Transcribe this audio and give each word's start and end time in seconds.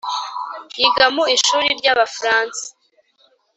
yiga 0.79 1.05
mu 1.15 1.23
ishuri 1.35 1.67
ry’abafaransa 1.79 2.63